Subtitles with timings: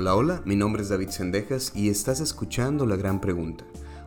[0.00, 3.64] Hola, hola, mi nombre es David Sendejas y estás escuchando La Gran Pregunta,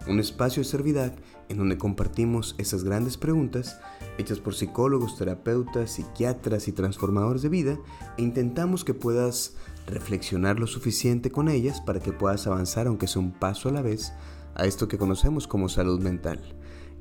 [0.07, 1.13] un espacio de servidad
[1.49, 3.77] en donde compartimos esas grandes preguntas
[4.17, 7.77] hechas por psicólogos, terapeutas, psiquiatras y transformadores de vida
[8.17, 13.21] e intentamos que puedas reflexionar lo suficiente con ellas para que puedas avanzar, aunque sea
[13.21, 14.13] un paso a la vez,
[14.55, 16.39] a esto que conocemos como salud mental.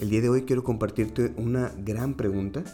[0.01, 2.65] El día de hoy quiero compartirte una gran pregunta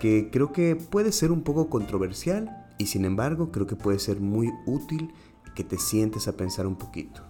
[0.00, 4.18] que creo que puede ser un poco controversial y sin embargo creo que puede ser
[4.18, 5.12] muy útil
[5.54, 7.22] que te sientes a pensar un poquito.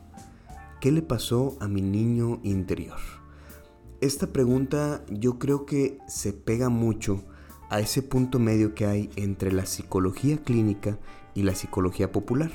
[0.80, 2.98] ¿Qué le pasó a mi niño interior?
[4.00, 7.22] Esta pregunta yo creo que se pega mucho
[7.68, 10.98] a ese punto medio que hay entre la psicología clínica
[11.34, 12.50] y la psicología popular.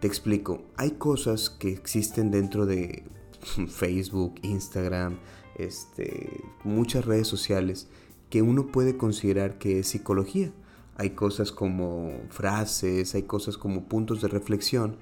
[0.00, 3.04] Te explico, hay cosas que existen dentro de
[3.68, 5.18] Facebook, Instagram,
[5.56, 7.88] este, muchas redes sociales
[8.30, 10.52] que uno puede considerar que es psicología.
[11.00, 14.96] Hay cosas como frases, hay cosas como puntos de reflexión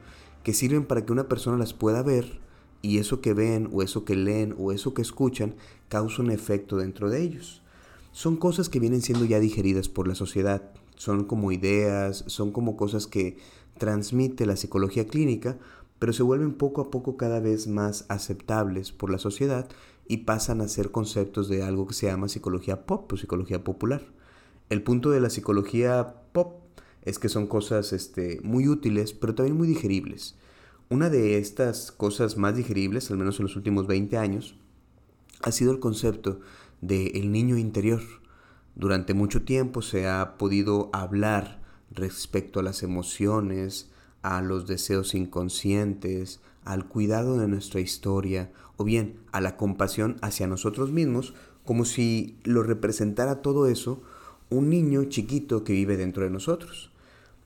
[0.45, 2.39] que sirven para que una persona las pueda ver
[2.83, 5.57] y eso que ven o eso que leen o eso que escuchan
[5.89, 7.63] causa un efecto dentro de ellos.
[8.13, 12.77] Son cosas que vienen siendo ya digeridas por la sociedad, son como ideas, son como
[12.77, 13.37] cosas que
[13.77, 15.59] transmite la psicología clínica,
[15.99, 19.69] pero se vuelven poco a poco cada vez más aceptables por la sociedad
[20.07, 24.17] y pasan a ser conceptos de algo que se llama psicología pop o psicología popular.
[24.69, 26.61] El punto de la psicología pop
[27.03, 30.37] es que son cosas este, muy útiles, pero también muy digeribles.
[30.91, 34.57] Una de estas cosas más digeribles, al menos en los últimos 20 años,
[35.43, 36.41] ha sido el concepto
[36.81, 38.03] de el niño interior.
[38.75, 43.91] Durante mucho tiempo se ha podido hablar respecto a las emociones,
[44.23, 50.47] a los deseos inconscientes, al cuidado de nuestra historia o bien a la compasión hacia
[50.47, 54.03] nosotros mismos, como si lo representara todo eso
[54.51, 56.91] un niño chiquito que vive dentro de nosotros.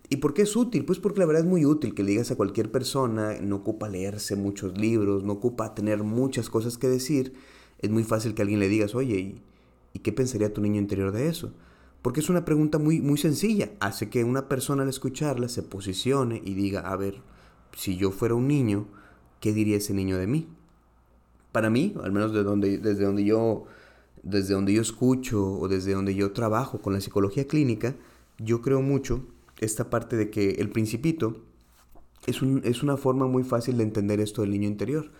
[0.08, 0.84] ¿Y por qué es útil?
[0.84, 3.88] Pues porque la verdad es muy útil que le digas a cualquier persona, no ocupa
[3.88, 7.32] leerse muchos libros, no ocupa tener muchas cosas que decir,
[7.78, 9.42] es muy fácil que alguien le digas, oye, ¿y,
[9.94, 11.54] ¿y qué pensaría tu niño interior de eso?
[12.02, 16.42] Porque es una pregunta muy, muy sencilla, hace que una persona al escucharla se posicione
[16.44, 17.22] y diga, a ver,
[17.74, 18.88] si yo fuera un niño,
[19.40, 20.48] ¿qué diría ese niño de mí?
[21.52, 23.64] Para mí, al menos desde donde, desde donde yo
[24.22, 27.96] desde donde yo escucho o desde donde yo trabajo con la psicología clínica,
[28.38, 29.26] yo creo mucho
[29.60, 31.36] esta parte de que el principito
[32.26, 35.10] es, un, es una forma muy fácil de entender esto del niño interior.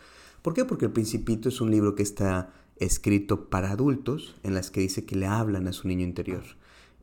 [0.42, 0.64] ¿Por qué?
[0.64, 5.04] Porque el principito es un libro que está escrito para adultos en las que dice
[5.04, 6.42] que le hablan a su niño interior.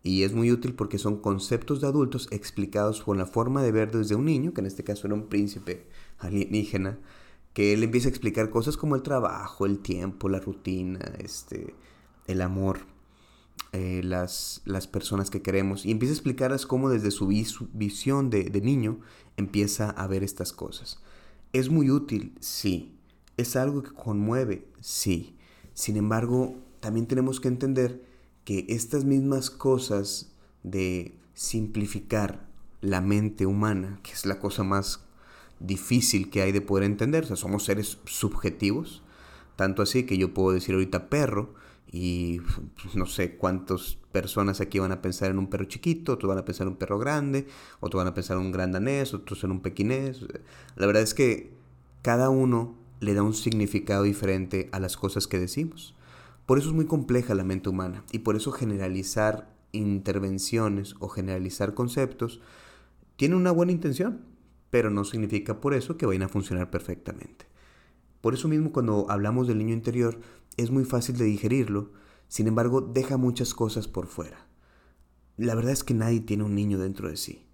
[0.03, 3.91] Y es muy útil porque son conceptos de adultos explicados con la forma de ver
[3.91, 5.85] desde un niño, que en este caso era un príncipe
[6.19, 6.97] alienígena,
[7.53, 11.73] que él empieza a explicar cosas como el trabajo, el tiempo, la rutina, este,
[12.29, 12.81] el amor,
[13.71, 17.27] eh, las, las, personas que queremos, y empieza a explicarles cómo desde su,
[17.73, 18.99] visión de, de niño
[19.35, 20.99] empieza a ver estas cosas.
[21.53, 22.35] ¿Es muy útil?
[22.39, 22.95] Sí.
[23.37, 24.67] ¿Es algo que conmueve?
[24.79, 25.35] Sí.
[25.73, 28.03] Sin embargo, también tenemos que entender
[28.45, 30.31] que estas mismas cosas
[30.63, 32.47] de simplificar
[32.81, 35.01] la mente humana, que es la cosa más
[35.59, 39.01] difícil que hay de poder entender, o sea, somos seres subjetivos,
[39.55, 41.53] tanto así que yo puedo decir ahorita perro
[41.91, 46.29] y pues, no sé cuántas personas aquí van a pensar en un perro chiquito, otros
[46.29, 47.47] van a pensar en un perro grande,
[47.79, 50.21] otros van a pensar en un gran danés, otros en un pequinés.
[50.75, 51.51] La verdad es que
[52.01, 55.95] cada uno le da un significado diferente a las cosas que decimos.
[56.45, 61.73] Por eso es muy compleja la mente humana y por eso generalizar intervenciones o generalizar
[61.73, 62.41] conceptos
[63.15, 64.21] tiene una buena intención,
[64.69, 67.48] pero no significa por eso que vayan a funcionar perfectamente.
[68.21, 70.19] Por eso mismo cuando hablamos del niño interior
[70.57, 71.91] es muy fácil de digerirlo,
[72.27, 74.47] sin embargo deja muchas cosas por fuera.
[75.37, 77.45] La verdad es que nadie tiene un niño dentro de sí.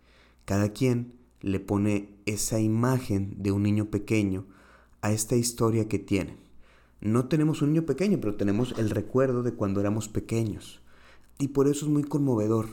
[0.46, 4.46] Cada quien le pone esa imagen de un niño pequeño
[5.02, 6.38] a esta historia que tienen.
[7.00, 10.82] No tenemos un niño pequeño, pero tenemos el recuerdo de cuando éramos pequeños.
[11.38, 12.68] Y por eso es muy conmovedor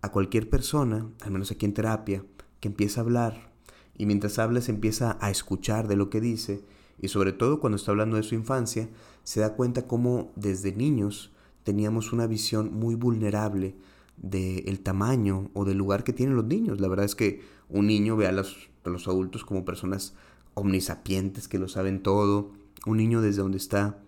[0.00, 2.24] a cualquier persona, al menos aquí en terapia,
[2.60, 3.52] que empieza a hablar
[3.96, 6.64] y mientras habla se empieza a escuchar de lo que dice
[7.00, 8.88] y sobre todo cuando está hablando de su infancia,
[9.24, 11.32] se da cuenta cómo desde niños
[11.64, 13.76] teníamos una visión muy vulnerable
[14.16, 16.80] del tamaño o del lugar que tienen los niños.
[16.80, 20.14] La verdad es que un niño ve a los, a los adultos como personas
[20.54, 22.52] omnisapientes que lo saben todo.
[22.86, 23.98] Un niño desde donde está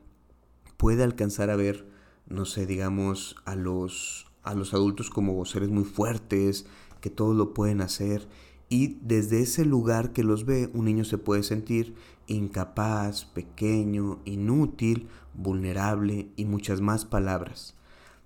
[0.77, 1.89] puede alcanzar a ver,
[2.29, 6.67] no sé, digamos, a los, a los adultos como seres muy fuertes,
[7.01, 8.29] que todo lo pueden hacer
[8.69, 11.95] y desde ese lugar que los ve, un niño se puede sentir
[12.27, 17.75] incapaz, pequeño, inútil, vulnerable y muchas más palabras.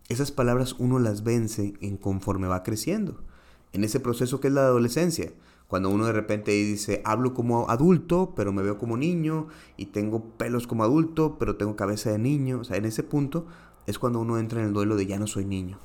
[0.08, 3.20] Esas palabras uno las vence en conforme va creciendo.
[3.72, 5.32] En ese proceso que es la adolescencia,
[5.68, 10.24] Cuando uno de repente dice, hablo como adulto, pero me veo como niño, y tengo
[10.24, 12.60] pelos como adulto, pero tengo cabeza de niño.
[12.60, 13.44] O sea, en ese punto
[13.86, 15.78] es cuando uno entra en el duelo de ya no soy niño.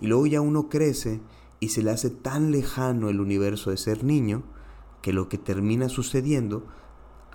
[0.00, 1.20] Y luego ya uno crece
[1.58, 4.44] y se le hace tan lejano el universo de ser niño,
[5.02, 6.66] que lo que termina sucediendo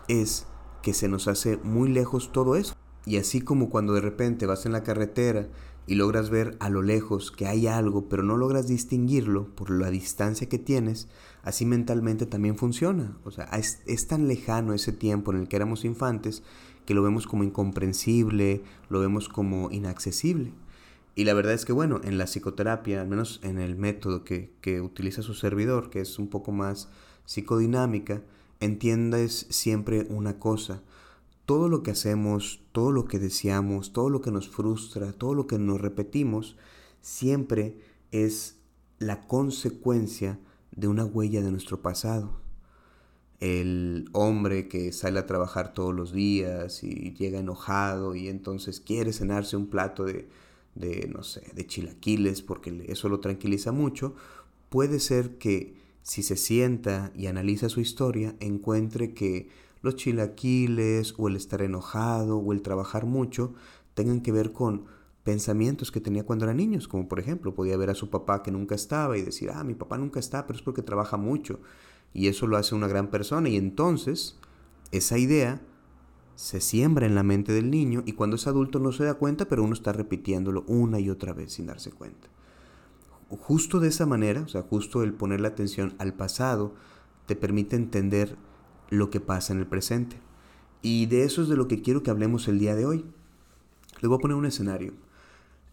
[0.07, 0.47] es
[0.81, 2.75] que se nos hace muy lejos todo eso.
[3.05, 5.47] Y así como cuando de repente vas en la carretera
[5.87, 9.89] y logras ver a lo lejos que hay algo, pero no logras distinguirlo por la
[9.89, 11.07] distancia que tienes,
[11.43, 13.17] así mentalmente también funciona.
[13.23, 16.43] O sea, es, es, tan lejano ese tiempo en el que éramos infantes
[16.85, 20.53] que lo vemos como incomprensible, lo vemos como inaccesible.
[21.15, 24.51] Y la verdad es que, bueno, en la psicoterapia, al menos en el método que,
[24.61, 26.89] que utiliza su servidor, que es un poco más
[27.25, 28.21] psicodinámica,
[28.61, 30.81] entiendes siempre una cosa,
[31.45, 35.47] todo lo que hacemos, todo lo que deseamos, todo lo que nos frustra, todo lo
[35.47, 36.55] que nos repetimos,
[37.01, 37.77] siempre
[38.11, 38.55] es
[38.99, 40.39] la consecuencia
[40.71, 42.39] de una huella de nuestro pasado.
[43.39, 49.11] El hombre que sale a trabajar todos los días y llega enojado y entonces quiere
[49.11, 50.29] cenarse un plato de,
[50.75, 54.15] de no sé, de chilaquiles porque eso lo tranquiliza mucho,
[54.69, 59.49] puede ser que si se sienta y analiza su historia, encuentre que
[59.81, 63.53] los chilaquiles o el estar enojado o el trabajar mucho
[63.93, 64.85] tengan que ver con
[65.23, 68.51] pensamientos que tenía cuando era niños, como por ejemplo podía ver a su papá que
[68.51, 71.59] nunca estaba y decir, ah, mi papá nunca está, pero es porque trabaja mucho
[72.13, 74.37] y eso lo hace una gran persona y entonces
[74.91, 75.61] esa idea
[76.35, 79.45] se siembra en la mente del niño y cuando es adulto no se da cuenta,
[79.45, 82.29] pero uno está repitiéndolo una y otra vez sin darse cuenta.
[83.39, 86.73] Justo de esa manera, o sea, justo el poner la atención al pasado,
[87.25, 88.35] te permite entender
[88.89, 90.17] lo que pasa en el presente.
[90.81, 93.05] Y de eso es de lo que quiero que hablemos el día de hoy.
[94.01, 94.93] Les voy a poner un escenario.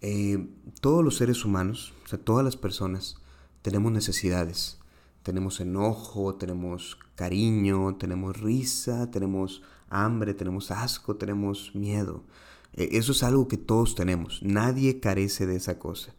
[0.00, 0.46] Eh,
[0.80, 3.16] todos los seres humanos, o sea, todas las personas,
[3.62, 4.78] tenemos necesidades.
[5.22, 12.22] Tenemos enojo, tenemos cariño, tenemos risa, tenemos hambre, tenemos asco, tenemos miedo.
[12.74, 14.42] Eh, eso es algo que todos tenemos.
[14.42, 16.14] Nadie carece de esa cosa.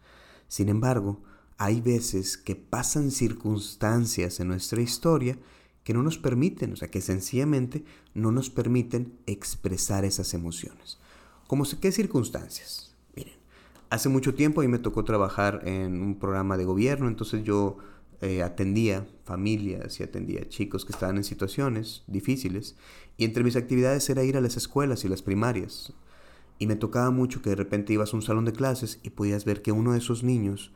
[0.47, 1.21] Sin embargo,
[1.59, 5.38] hay veces que pasan circunstancias en nuestra historia
[5.83, 7.83] que no nos permiten, o sea, que sencillamente
[8.13, 11.00] no nos permiten expresar esas emociones.
[11.47, 12.95] ¿Cómo sé qué circunstancias?
[13.13, 13.33] Miren,
[13.89, 17.77] hace mucho tiempo a mí me tocó trabajar en un programa de gobierno, entonces yo
[18.21, 22.77] eh, atendía familias y atendía chicos que estaban en situaciones difíciles
[23.17, 25.91] y entre mis actividades era ir a las escuelas y las primarias.
[26.57, 29.44] Y me tocaba mucho que de repente ibas a un salón de clases y podías
[29.44, 30.71] ver que uno de esos niños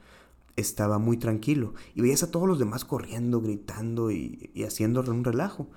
[0.55, 5.23] estaba muy tranquilo y veías a todos los demás corriendo, gritando y, y haciendo un
[5.23, 5.69] relajo.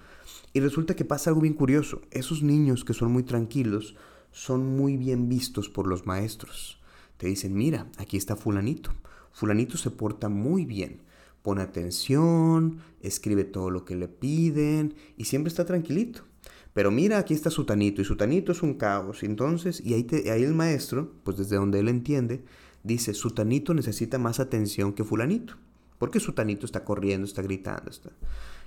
[0.52, 2.02] Y resulta que pasa algo bien curioso.
[2.10, 3.94] Esos niños que son muy tranquilos
[4.32, 6.80] son muy bien vistos por los maestros.
[7.16, 8.90] Te dicen, mira, aquí está fulanito.
[9.32, 11.02] Fulanito se porta muy bien.
[11.42, 16.24] Pone atención, escribe todo lo que le piden y siempre está tranquilito.
[16.72, 19.22] Pero mira, aquí está Sutanito y Sutanito es un caos.
[19.22, 22.44] Entonces, y ahí, ahí el maestro, pues desde donde él entiende,
[22.86, 25.54] dice, Sutanito necesita más atención que fulanito.
[25.98, 27.90] Porque Sutanito está corriendo, está gritando.
[27.90, 28.10] Está...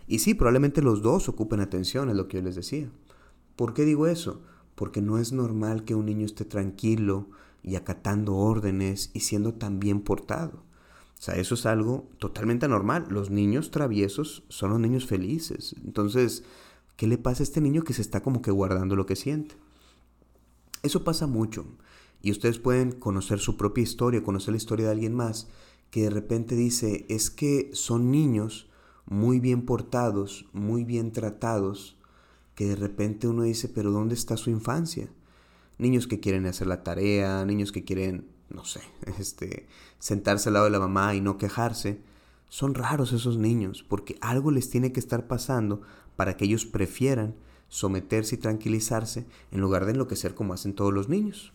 [0.07, 2.89] Y sí, probablemente los dos ocupen atención, es lo que yo les decía.
[3.55, 4.41] ¿Por qué digo eso?
[4.75, 7.27] Porque no es normal que un niño esté tranquilo
[7.61, 10.63] y acatando órdenes y siendo tan bien portado.
[11.19, 13.05] O sea, eso es algo totalmente anormal.
[13.09, 15.75] Los niños traviesos son los niños felices.
[15.83, 16.43] Entonces,
[16.95, 19.55] ¿qué le pasa a este niño que se está como que guardando lo que siente?
[20.81, 21.65] Eso pasa mucho.
[22.21, 25.47] Y ustedes pueden conocer su propia historia, conocer la historia de alguien más,
[25.89, 28.69] que de repente dice, es que son niños
[29.05, 31.97] muy bien portados, muy bien tratados,
[32.55, 35.09] que de repente uno dice, pero ¿dónde está su infancia?
[35.77, 38.81] Niños que quieren hacer la tarea, niños que quieren, no sé,
[39.19, 42.01] este, sentarse al lado de la mamá y no quejarse.
[42.49, 45.81] Son raros esos niños, porque algo les tiene que estar pasando
[46.15, 47.35] para que ellos prefieran
[47.69, 51.53] someterse y tranquilizarse en lugar de enloquecer como hacen todos los niños.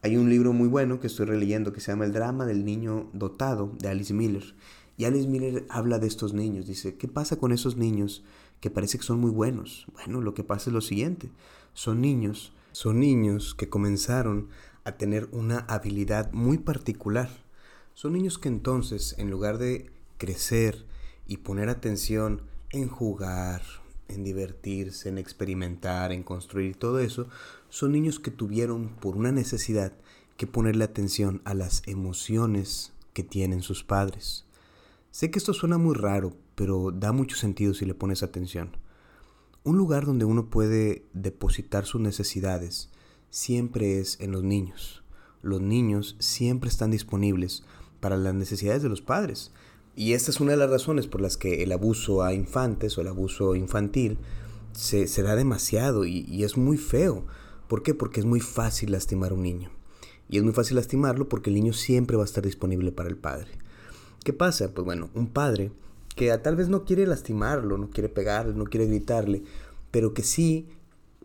[0.00, 3.10] Hay un libro muy bueno que estoy releyendo que se llama El drama del niño
[3.12, 4.54] dotado de Alice Miller.
[4.96, 6.66] Y Alice Miller habla de estos niños.
[6.66, 8.22] Dice, ¿qué pasa con esos niños
[8.60, 9.86] que parece que son muy buenos?
[9.94, 11.30] Bueno, lo que pasa es lo siguiente.
[11.74, 14.48] Son niños, son niños que comenzaron
[14.84, 17.28] a tener una habilidad muy particular.
[17.94, 20.84] Son niños que entonces, en lugar de crecer
[21.26, 23.62] y poner atención en jugar,
[24.06, 27.28] en divertirse, en experimentar, en construir todo eso,
[27.68, 29.92] son niños que tuvieron por una necesidad
[30.36, 34.44] que ponerle atención a las emociones que tienen sus padres.
[35.10, 38.76] Sé que esto suena muy raro, pero da mucho sentido si le pones atención.
[39.64, 42.90] Un lugar donde uno puede depositar sus necesidades
[43.30, 45.02] siempre es en los niños.
[45.42, 47.64] Los niños siempre están disponibles
[48.00, 49.52] para las necesidades de los padres.
[49.94, 53.00] Y esta es una de las razones por las que el abuso a infantes o
[53.00, 54.18] el abuso infantil
[54.72, 57.26] se, da demasiado y, es muy feo.
[57.68, 57.94] ¿Por qué?
[57.94, 59.70] Porque es muy fácil lastimar a un niño.
[60.28, 63.16] Y es muy fácil lastimarlo porque el niño siempre va a estar disponible para el
[63.16, 63.50] padre.
[64.24, 64.74] ¿Qué pasa?
[64.74, 65.70] Pues bueno, un padre
[66.16, 69.42] que tal vez no quiere lastimarlo, no quiere pegarle, no quiere gritarle,
[69.90, 70.66] pero que sí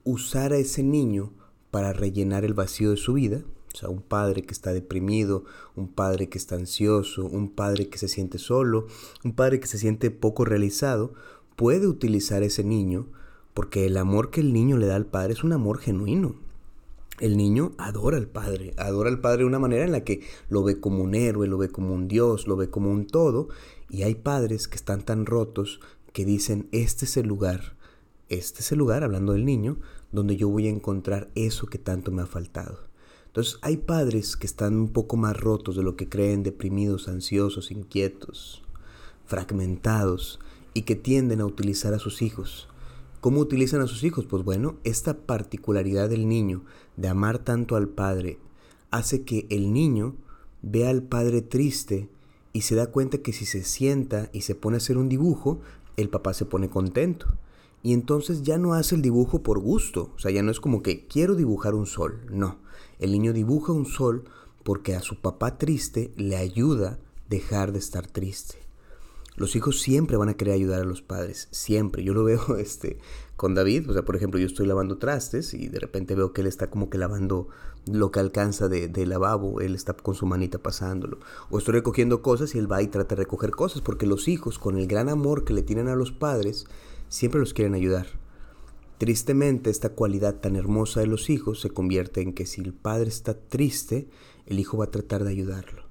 [0.03, 1.33] usar a ese niño
[1.71, 5.45] para rellenar el vacío de su vida, o sea, un padre que está deprimido,
[5.75, 8.85] un padre que está ansioso, un padre que se siente solo,
[9.23, 11.15] un padre que se siente poco realizado,
[11.55, 13.07] puede utilizar ese niño
[13.53, 16.35] porque el amor que el niño le da al padre es un amor genuino,
[17.19, 20.63] el niño adora al padre, adora al padre de una manera en la que lo
[20.63, 23.49] ve como un héroe, lo ve como un dios, lo ve como un todo.
[23.89, 25.79] Y hay padres que están tan rotos
[26.11, 27.77] que dicen, este es el lugar,
[28.29, 29.77] este es el lugar, hablando del niño,
[30.11, 32.79] donde yo voy a encontrar eso que tanto me ha faltado.
[33.27, 37.71] Entonces hay padres que están un poco más rotos de lo que creen, deprimidos, ansiosos,
[37.71, 38.63] inquietos,
[39.25, 40.39] fragmentados,
[40.73, 42.67] y que tienden a utilizar a sus hijos
[43.23, 44.25] ¿Cómo utilizan a sus hijos?
[44.25, 46.65] Pues bueno, esta particularidad del niño
[46.97, 48.37] de amar tanto al padre
[48.91, 50.17] hace que el niño
[50.61, 52.09] vea al padre triste
[52.51, 55.61] y se da cuenta que si se sienta y se pone a hacer un dibujo,
[55.95, 57.27] el papá se pone contento.
[57.81, 60.83] Y entonces ya no hace el dibujo por gusto, o sea, ya no es como
[60.83, 62.57] que quiero dibujar un sol, no.
[62.99, 64.25] El niño dibuja un sol
[64.63, 66.99] porque a su papá triste le ayuda
[67.29, 68.62] dejar de estar triste.
[69.35, 72.03] Los hijos siempre van a querer ayudar a los padres, siempre.
[72.03, 72.99] Yo lo veo este,
[73.35, 76.41] con David, o sea, por ejemplo, yo estoy lavando trastes y de repente veo que
[76.41, 77.47] él está como que lavando
[77.85, 81.19] lo que alcanza de, de, lavabo, él está con su manita pasándolo.
[81.49, 84.59] O estoy recogiendo cosas y él va y trata de recoger cosas, porque los hijos,
[84.59, 86.65] con el gran amor que le tienen a los padres,
[87.09, 88.07] siempre los quieren ayudar.
[88.99, 93.09] Tristemente, esta cualidad tan hermosa de los hijos se convierte en que si el padre
[93.09, 94.07] está triste,
[94.45, 95.82] el hijo va a tratar de ayudarlo.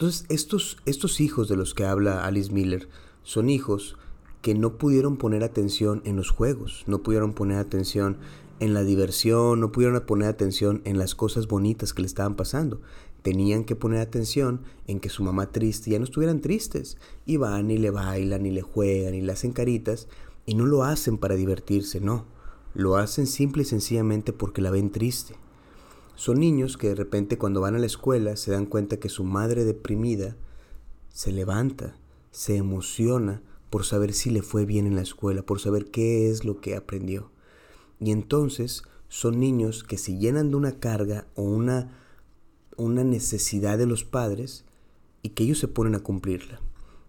[0.00, 2.88] Entonces, estos, estos hijos de los que habla Alice Miller
[3.22, 3.98] son hijos
[4.40, 8.16] que no pudieron poner atención en los juegos, no pudieron poner atención
[8.60, 12.80] en la diversión, no pudieron poner atención en las cosas bonitas que le estaban pasando.
[13.20, 16.96] Tenían que poner atención en que su mamá triste ya no estuvieran tristes.
[17.26, 20.08] Y van y le bailan y le juegan y le hacen caritas
[20.46, 22.24] y no lo hacen para divertirse, no.
[22.72, 25.34] Lo hacen simple y sencillamente porque la ven triste.
[26.20, 29.24] Son niños que de repente cuando van a la escuela se dan cuenta que su
[29.24, 30.36] madre deprimida
[31.08, 31.96] se levanta,
[32.30, 36.44] se emociona por saber si le fue bien en la escuela, por saber qué es
[36.44, 37.30] lo que aprendió.
[38.00, 41.98] Y entonces son niños que se llenan de una carga o una,
[42.76, 44.66] una necesidad de los padres
[45.22, 46.60] y que ellos se ponen a cumplirla.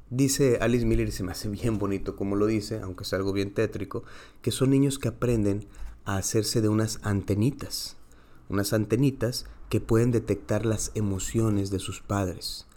[0.10, 3.34] Dice Alice Miller, y se me hace bien bonito como lo dice, aunque es algo
[3.34, 4.06] bien tétrico,
[4.42, 5.68] que son niños que aprenden
[6.06, 7.98] a hacerse de unas antenitas
[8.52, 12.68] unas antenitas que pueden detectar las emociones de sus padres.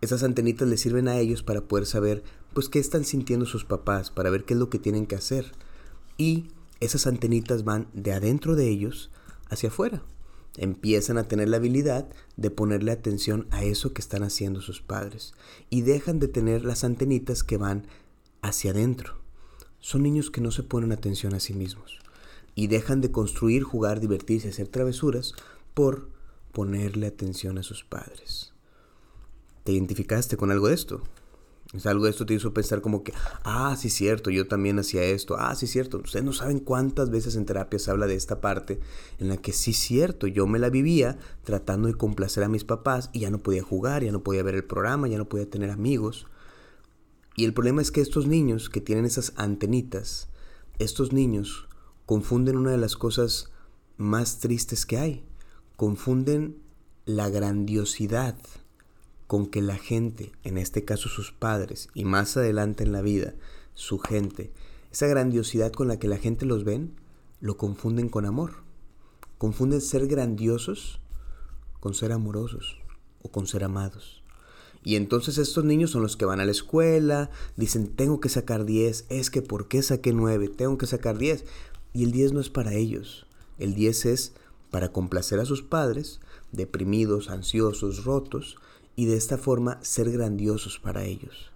[0.00, 4.10] Esas antenitas les sirven a ellos para poder saber pues qué están sintiendo sus papás,
[4.10, 5.52] para ver qué es lo que tienen que hacer.
[6.16, 6.48] Y
[6.80, 9.10] esas antenitas van de adentro de ellos
[9.50, 10.02] hacia afuera.
[10.56, 15.34] Empiezan a tener la habilidad de ponerle atención a eso que están haciendo sus padres
[15.68, 17.86] y dejan de tener las antenitas que van
[18.40, 19.18] hacia adentro.
[19.78, 21.98] Son niños que no se ponen atención a sí mismos
[22.58, 25.32] y dejan de construir, jugar, divertirse, hacer travesuras
[25.74, 26.08] por
[26.50, 28.52] ponerle atención a sus padres.
[29.62, 31.00] ¿Te identificaste con algo de esto?
[31.72, 33.12] Es algo de esto te hizo pensar como que,
[33.44, 35.98] ah, sí, cierto, yo también hacía esto, ah, sí, cierto.
[35.98, 38.80] Ustedes no saben cuántas veces en terapia se habla de esta parte
[39.20, 43.08] en la que sí, cierto, yo me la vivía tratando de complacer a mis papás
[43.12, 45.70] y ya no podía jugar, ya no podía ver el programa, ya no podía tener
[45.70, 46.26] amigos.
[47.36, 50.28] Y el problema es que estos niños que tienen esas antenitas,
[50.80, 51.67] estos niños
[52.08, 53.50] confunden una de las cosas
[53.98, 55.26] más tristes que hay.
[55.76, 56.56] Confunden
[57.04, 58.34] la grandiosidad
[59.26, 63.34] con que la gente, en este caso sus padres, y más adelante en la vida,
[63.74, 64.54] su gente,
[64.90, 66.94] esa grandiosidad con la que la gente los ven,
[67.40, 68.62] lo confunden con amor.
[69.36, 71.02] Confunden ser grandiosos
[71.78, 72.78] con ser amorosos
[73.20, 74.22] o con ser amados.
[74.82, 78.64] Y entonces estos niños son los que van a la escuela, dicen, tengo que sacar
[78.64, 80.48] 10, es que ¿por qué saqué 9?
[80.48, 81.44] Tengo que sacar 10.
[81.98, 83.26] Y el 10 no es para ellos.
[83.58, 84.32] El 10 es
[84.70, 86.20] para complacer a sus padres,
[86.52, 88.56] deprimidos, ansiosos, rotos,
[88.94, 91.50] y de esta forma ser grandiosos para ellos.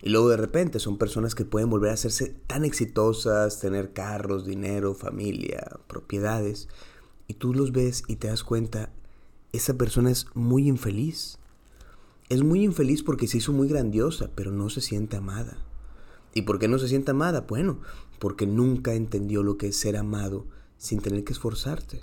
[0.00, 4.46] Y luego de repente son personas que pueden volver a hacerse tan exitosas, tener carros,
[4.46, 6.68] dinero, familia, propiedades,
[7.26, 8.92] y tú los ves y te das cuenta,
[9.52, 11.40] esa persona es muy infeliz.
[12.28, 15.58] Es muy infeliz porque se hizo muy grandiosa, pero no se siente amada.
[16.34, 17.42] ¿Y por qué no se siente amada?
[17.42, 17.80] Bueno,
[18.18, 22.02] porque nunca entendió lo que es ser amado sin tener que esforzarte.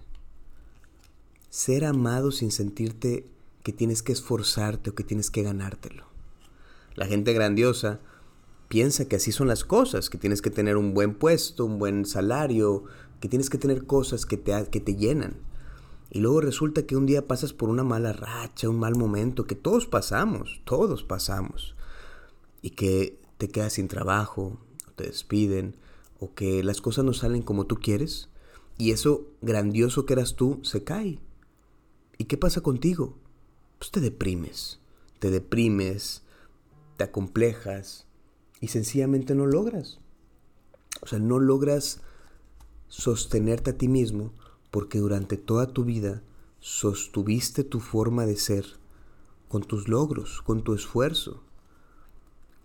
[1.50, 3.27] Ser amado sin sentirte
[3.63, 6.05] que tienes que esforzarte o que tienes que ganártelo.
[6.96, 8.00] La gente grandiosa
[8.67, 12.05] piensa que así son las cosas, que tienes que tener un buen puesto, un buen
[12.05, 12.84] salario,
[13.20, 15.38] que tienes que tener cosas que te, que te llenan.
[16.12, 19.55] Y luego resulta que un día pasas por una mala racha, un mal momento, que
[19.55, 21.75] todos pasamos, todos pasamos.
[22.62, 24.58] Y que te quedas sin trabajo,
[24.96, 25.75] te despiden,
[26.20, 28.30] o que las cosas no salen como tú quieres.
[28.77, 31.20] Y eso grandioso que eras tú se cae.
[32.18, 33.18] ¿Y qué pasa contigo?
[33.77, 34.80] Pues te deprimes,
[35.20, 36.24] te deprimes,
[36.98, 38.08] te acomplejas
[38.62, 40.00] y sencillamente no logras.
[41.01, 42.01] O sea, no logras
[42.88, 44.34] sostenerte a ti mismo
[44.72, 46.24] porque durante toda tu vida
[46.60, 48.65] sostuviste tu forma de ser
[49.48, 51.44] con tus logros, con tu esfuerzo.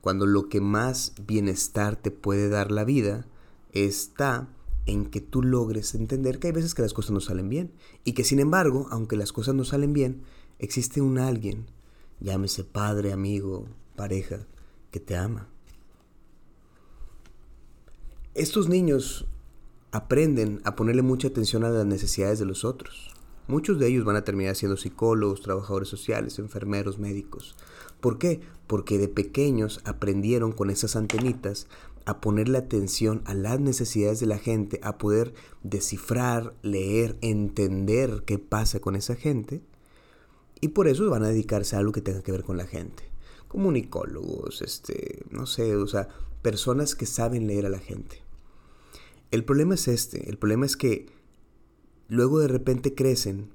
[0.00, 3.26] Cuando lo que más bienestar te puede dar la vida
[3.72, 4.48] está
[4.86, 7.72] en que tú logres entender que hay veces que las cosas no salen bien
[8.04, 10.22] y que sin embargo, aunque las cosas no salen bien,
[10.58, 11.66] existe un alguien,
[12.18, 13.66] llámese padre, amigo,
[13.96, 14.46] pareja,
[14.90, 15.48] que te ama.
[18.34, 19.26] Estos niños
[19.92, 23.14] aprenden a ponerle mucha atención a las necesidades de los otros.
[23.50, 27.56] Muchos de ellos van a terminar siendo psicólogos, trabajadores sociales, enfermeros, médicos.
[28.00, 28.40] ¿Por qué?
[28.68, 31.66] Porque de pequeños aprendieron con esas antenitas
[32.04, 38.38] a ponerle atención a las necesidades de la gente, a poder descifrar, leer, entender qué
[38.38, 39.62] pasa con esa gente.
[40.60, 43.02] Y por eso van a dedicarse a algo que tenga que ver con la gente.
[43.48, 46.06] Comunicólogos, este, no sé, o sea,
[46.40, 48.22] personas que saben leer a la gente.
[49.32, 51.18] El problema es este, el problema es que
[52.10, 53.50] luego de repente crecen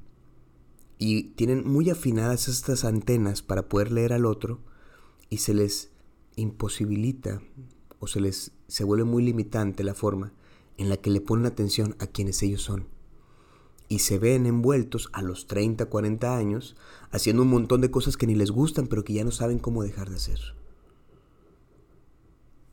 [0.97, 4.59] y tienen muy afinadas estas antenas para poder leer al otro
[5.29, 5.91] y se les
[6.37, 7.41] imposibilita
[7.99, 10.31] o se les se vuelve muy limitante la forma
[10.77, 12.87] en la que le ponen atención a quienes ellos son.
[13.89, 16.77] Y se ven envueltos a los 30, 40 años
[17.11, 19.83] haciendo un montón de cosas que ni les gustan pero que ya no saben cómo
[19.83, 20.39] dejar de hacer.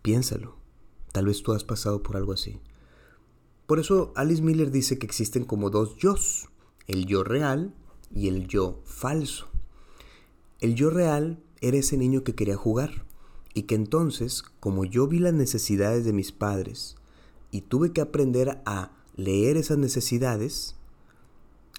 [0.01, 0.57] Piénsalo.
[1.11, 2.61] Tal vez tú has pasado por algo así.
[3.67, 6.49] Por eso Alice Miller dice que existen como dos yos,
[6.87, 7.75] el yo real
[8.15, 9.49] y el yo falso.
[10.61, 13.05] El yo real era ese niño que quería jugar
[13.55, 16.97] y que entonces, como yo vi las necesidades de mis padres
[17.51, 20.77] y tuve que aprender a leer esas necesidades,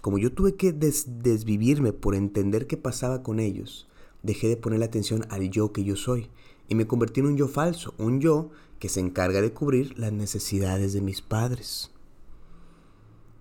[0.02, 3.88] como yo tuve que desvivirme por entender qué pasaba con ellos,
[4.22, 6.30] dejé de poner la atención al yo que yo soy
[6.68, 8.52] y me convertí en un yo falso, un yo
[8.84, 11.90] que se encarga de cubrir las necesidades de mis padres.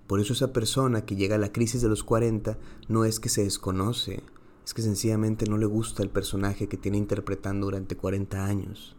[0.07, 3.29] Por eso esa persona que llega a la crisis de los 40 no es que
[3.29, 4.23] se desconoce,
[4.65, 8.95] es que sencillamente no le gusta el personaje que tiene interpretando durante 40 años.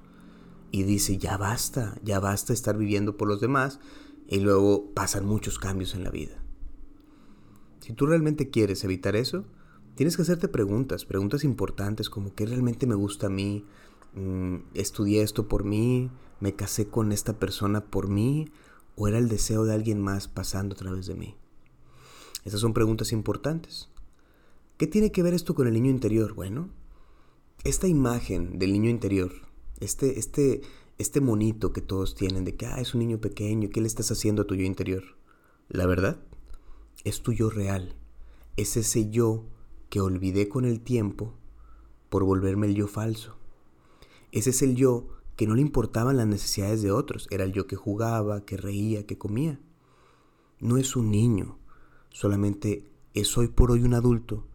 [0.69, 3.79] Y dice, ya basta, ya basta estar viviendo por los demás
[4.27, 6.43] y luego pasan muchos cambios en la vida.
[7.79, 9.45] Si tú realmente quieres evitar eso,
[9.95, 13.63] tienes que hacerte preguntas, preguntas importantes como ¿qué realmente me gusta a mí?
[14.15, 16.11] Mm, ¿Estudié esto por mí?
[16.39, 18.51] ¿Me casé con esta persona por mí
[18.95, 21.35] o era el deseo de alguien más pasando a través de mí?
[22.45, 23.89] Esas son preguntas importantes.
[24.77, 26.33] ¿Qué tiene que ver esto con el niño interior?
[26.33, 26.69] Bueno,
[27.63, 29.31] esta imagen del niño interior,
[29.79, 30.61] este, este,
[30.97, 34.11] este monito que todos tienen de que ah, es un niño pequeño, ¿qué le estás
[34.11, 35.03] haciendo a tu yo interior?
[35.69, 36.19] La verdad,
[37.03, 37.95] es tu yo real.
[38.57, 39.45] Es ese yo
[39.89, 41.33] que olvidé con el tiempo
[42.09, 43.37] por volverme el yo falso.
[44.33, 47.67] Ese es el yo que no le importaban las necesidades de otros, era el yo
[47.67, 49.59] que jugaba, que reía, que comía.
[50.59, 51.59] No es un niño,
[52.09, 54.47] solamente es hoy por hoy un adulto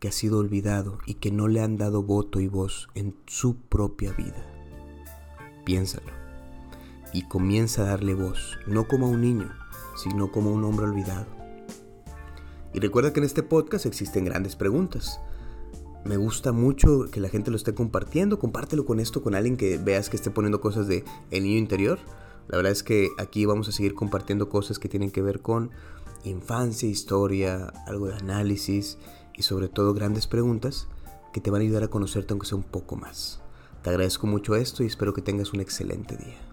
[0.00, 3.56] que ha sido olvidado y que no le han dado voto y voz en su
[3.56, 4.46] propia vida.
[5.64, 6.12] Piénsalo
[7.14, 9.50] y comienza a darle voz, no como a un niño,
[9.96, 11.26] sino como a un hombre olvidado.
[12.74, 15.20] Y recuerda que en este podcast existen grandes preguntas
[16.04, 18.38] me gusta mucho que la gente lo esté compartiendo.
[18.38, 21.98] Compártelo con esto, con alguien que veas que esté poniendo cosas de el niño interior.
[22.48, 25.70] La verdad es que aquí vamos a seguir compartiendo cosas que tienen que ver con
[26.24, 28.98] infancia, historia, algo de análisis
[29.34, 30.88] y sobre todo grandes preguntas
[31.32, 33.40] que te van a ayudar a conocerte aunque sea un poco más.
[33.82, 36.51] Te agradezco mucho esto y espero que tengas un excelente día.